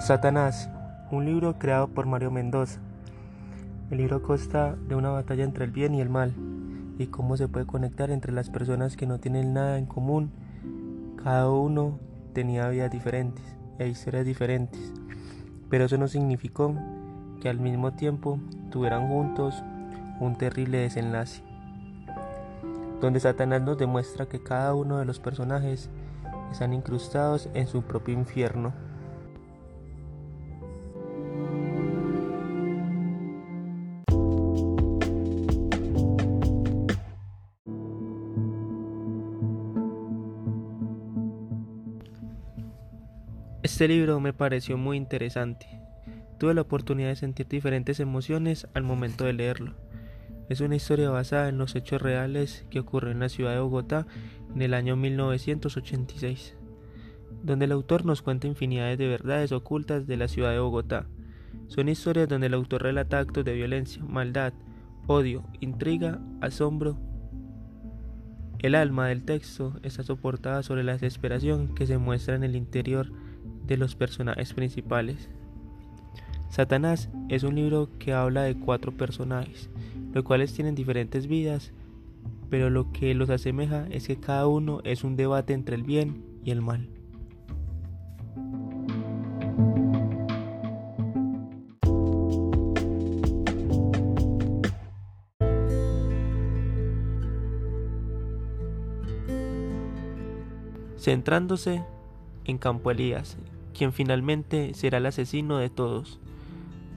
Satanás, 0.00 0.68
un 1.10 1.24
libro 1.24 1.58
creado 1.58 1.88
por 1.88 2.06
Mario 2.06 2.30
Mendoza. 2.30 2.80
El 3.90 3.98
libro 3.98 4.22
consta 4.22 4.76
de 4.88 4.94
una 4.94 5.10
batalla 5.10 5.44
entre 5.44 5.64
el 5.64 5.70
bien 5.70 5.94
y 5.94 6.00
el 6.00 6.10
mal 6.10 6.34
y 6.98 7.06
cómo 7.06 7.36
se 7.36 7.48
puede 7.48 7.66
conectar 7.66 8.10
entre 8.10 8.32
las 8.32 8.50
personas 8.50 8.96
que 8.96 9.06
no 9.06 9.18
tienen 9.18 9.54
nada 9.54 9.78
en 9.78 9.86
común. 9.86 10.30
Cada 11.22 11.50
uno 11.50 11.98
tenía 12.32 12.68
vidas 12.68 12.90
diferentes 12.90 13.44
e 13.78 13.88
historias 13.88 14.26
diferentes, 14.26 14.92
pero 15.70 15.84
eso 15.84 15.98
no 15.98 16.08
significó 16.08 16.74
que 17.40 17.48
al 17.48 17.60
mismo 17.60 17.92
tiempo 17.92 18.38
tuvieran 18.70 19.08
juntos 19.08 19.62
un 20.20 20.36
terrible 20.36 20.78
desenlace, 20.78 21.42
donde 23.00 23.20
Satanás 23.20 23.62
nos 23.62 23.78
demuestra 23.78 24.26
que 24.26 24.42
cada 24.42 24.74
uno 24.74 24.98
de 24.98 25.04
los 25.04 25.18
personajes 25.18 25.90
están 26.50 26.72
incrustados 26.72 27.48
en 27.54 27.66
su 27.66 27.82
propio 27.82 28.14
infierno. 28.14 28.72
Este 43.64 43.88
libro 43.88 44.20
me 44.20 44.34
pareció 44.34 44.76
muy 44.76 44.98
interesante. 44.98 45.66
Tuve 46.38 46.52
la 46.52 46.60
oportunidad 46.60 47.08
de 47.08 47.16
sentir 47.16 47.48
diferentes 47.48 47.98
emociones 47.98 48.68
al 48.74 48.82
momento 48.82 49.24
de 49.24 49.32
leerlo. 49.32 49.72
Es 50.50 50.60
una 50.60 50.76
historia 50.76 51.08
basada 51.08 51.48
en 51.48 51.56
los 51.56 51.74
hechos 51.74 52.02
reales 52.02 52.66
que 52.68 52.80
ocurrió 52.80 53.10
en 53.10 53.20
la 53.20 53.30
ciudad 53.30 53.54
de 53.54 53.60
Bogotá 53.60 54.06
en 54.54 54.60
el 54.60 54.74
año 54.74 54.96
1986, 54.96 56.58
donde 57.42 57.64
el 57.64 57.72
autor 57.72 58.04
nos 58.04 58.20
cuenta 58.20 58.46
infinidades 58.46 58.98
de 58.98 59.08
verdades 59.08 59.50
ocultas 59.50 60.06
de 60.06 60.18
la 60.18 60.28
ciudad 60.28 60.50
de 60.50 60.58
Bogotá. 60.58 61.06
Son 61.68 61.88
historias 61.88 62.28
donde 62.28 62.48
el 62.48 62.54
autor 62.54 62.82
relata 62.82 63.18
actos 63.18 63.46
de 63.46 63.54
violencia, 63.54 64.04
maldad, 64.04 64.52
odio, 65.06 65.42
intriga, 65.60 66.20
asombro. 66.42 66.98
El 68.58 68.74
alma 68.74 69.08
del 69.08 69.24
texto 69.24 69.80
está 69.82 70.02
soportada 70.02 70.62
sobre 70.62 70.84
la 70.84 70.92
desesperación 70.92 71.74
que 71.74 71.86
se 71.86 71.96
muestra 71.96 72.34
en 72.34 72.44
el 72.44 72.56
interior 72.56 73.10
de 73.66 73.76
los 73.76 73.94
personajes 73.94 74.52
principales. 74.52 75.28
Satanás 76.50 77.08
es 77.28 77.42
un 77.42 77.56
libro 77.56 77.88
que 77.98 78.12
habla 78.12 78.42
de 78.42 78.54
cuatro 78.54 78.92
personajes, 78.92 79.70
los 80.12 80.22
cuales 80.22 80.52
tienen 80.52 80.74
diferentes 80.74 81.26
vidas, 81.26 81.72
pero 82.48 82.70
lo 82.70 82.92
que 82.92 83.14
los 83.14 83.30
asemeja 83.30 83.86
es 83.90 84.06
que 84.06 84.20
cada 84.20 84.46
uno 84.46 84.80
es 84.84 85.02
un 85.02 85.16
debate 85.16 85.52
entre 85.52 85.74
el 85.74 85.82
bien 85.82 86.24
y 86.44 86.52
el 86.52 86.62
mal. 86.62 86.88
Centrándose 100.96 101.82
en 102.44 102.56
Campo 102.56 102.90
Elías, 102.90 103.36
quien 103.74 103.92
finalmente 103.92 104.72
será 104.72 104.98
el 104.98 105.06
asesino 105.06 105.58
de 105.58 105.68
todos. 105.68 106.20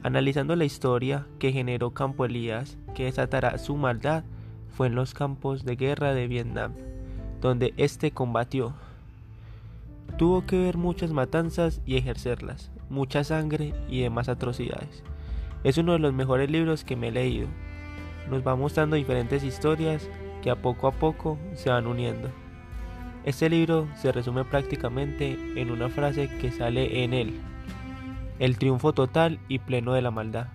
Analizando 0.03 0.55
la 0.55 0.63
historia 0.63 1.25
que 1.39 1.51
generó 1.51 1.91
Campo 1.91 2.23
Elías, 2.23 2.77
que 2.95 3.05
desatará 3.05 3.57
su 3.57 3.75
maldad, 3.75 4.23
fue 4.69 4.87
en 4.87 4.95
los 4.95 5.13
campos 5.13 5.65
de 5.65 5.75
guerra 5.75 6.13
de 6.13 6.27
Vietnam, 6.27 6.73
donde 7.41 7.73
éste 7.77 8.11
combatió. 8.11 8.73
Tuvo 10.17 10.45
que 10.45 10.57
ver 10.57 10.77
muchas 10.77 11.11
matanzas 11.11 11.81
y 11.85 11.97
ejercerlas, 11.97 12.71
mucha 12.89 13.23
sangre 13.23 13.73
y 13.89 14.01
demás 14.01 14.29
atrocidades. 14.29 15.03
Es 15.63 15.77
uno 15.77 15.93
de 15.93 15.99
los 15.99 16.13
mejores 16.13 16.49
libros 16.49 16.83
que 16.83 16.95
me 16.95 17.09
he 17.09 17.11
leído. 17.11 17.47
Nos 18.29 18.45
va 18.45 18.55
mostrando 18.55 18.95
diferentes 18.95 19.43
historias 19.43 20.09
que 20.41 20.51
a 20.51 20.55
poco 20.55 20.87
a 20.87 20.91
poco 20.91 21.37
se 21.55 21.69
van 21.69 21.87
uniendo. 21.87 22.29
Este 23.27 23.49
libro 23.49 23.89
se 23.97 24.13
resume 24.13 24.45
prácticamente 24.45 25.37
en 25.57 25.69
una 25.69 25.89
frase 25.89 26.29
que 26.39 26.49
sale 26.49 27.03
en 27.03 27.13
él. 27.13 27.37
El 28.39 28.57
triunfo 28.57 28.93
total 28.93 29.37
y 29.49 29.59
pleno 29.59 29.91
de 29.91 30.01
la 30.01 30.11
maldad. 30.11 30.47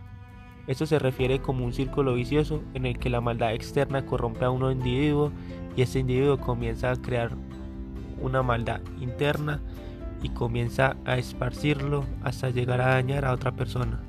Esto 0.67 0.87
se 0.87 0.99
refiere 0.99 1.43
como 1.43 1.67
un 1.67 1.75
círculo 1.75 2.15
vicioso 2.15 2.63
en 2.73 2.87
el 2.87 2.99
que 2.99 3.11
la 3.11 3.21
maldad 3.21 3.53
externa 3.53 4.07
corrompe 4.07 4.47
a 4.47 4.51
un 4.51 4.73
individuo 4.73 5.33
y 5.77 5.83
este 5.83 5.99
individuo 5.99 6.41
comienza 6.41 6.91
a 6.91 6.97
crear 6.97 7.33
una 8.23 8.43
maldad 8.43 8.81
interna 9.03 9.61
y 10.23 10.31
comienza 10.31 10.97
a 11.05 11.19
esparcirlo 11.19 12.07
hasta 12.23 12.49
llegar 12.49 12.81
a 12.81 12.95
dañar 12.95 13.27
a 13.27 13.35
otra 13.35 13.53
persona, 13.53 14.01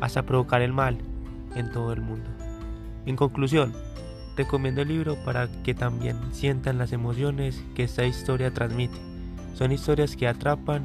hasta 0.00 0.22
provocar 0.22 0.62
el 0.62 0.72
mal 0.72 0.96
en 1.56 1.72
todo 1.72 1.92
el 1.92 2.02
mundo. 2.02 2.30
En 3.04 3.16
conclusión, 3.16 3.72
Recomiendo 4.40 4.80
el 4.80 4.88
libro 4.88 5.16
para 5.22 5.48
que 5.64 5.74
también 5.74 6.16
sientan 6.32 6.78
las 6.78 6.94
emociones 6.94 7.62
que 7.74 7.82
esta 7.82 8.06
historia 8.06 8.54
transmite. 8.54 8.96
Son 9.52 9.70
historias 9.70 10.16
que 10.16 10.26
atrapan 10.26 10.82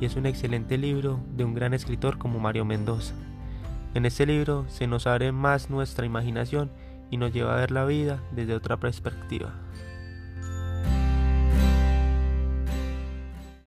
y 0.00 0.06
es 0.06 0.16
un 0.16 0.24
excelente 0.24 0.78
libro 0.78 1.20
de 1.36 1.44
un 1.44 1.52
gran 1.52 1.74
escritor 1.74 2.16
como 2.16 2.40
Mario 2.40 2.64
Mendoza. 2.64 3.12
En 3.92 4.06
este 4.06 4.24
libro 4.24 4.64
se 4.70 4.86
nos 4.86 5.06
abre 5.06 5.30
más 5.30 5.68
nuestra 5.68 6.06
imaginación 6.06 6.70
y 7.10 7.18
nos 7.18 7.34
lleva 7.34 7.52
a 7.52 7.60
ver 7.60 7.70
la 7.70 7.84
vida 7.84 8.22
desde 8.32 8.54
otra 8.54 8.78
perspectiva. 8.78 9.52